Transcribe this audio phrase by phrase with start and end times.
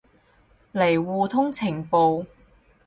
[0.73, 2.25] 嚟互通情報